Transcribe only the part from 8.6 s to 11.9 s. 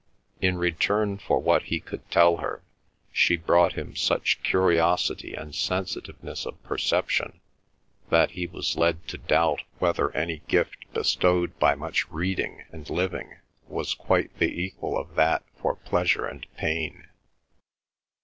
led to doubt whether any gift bestowed by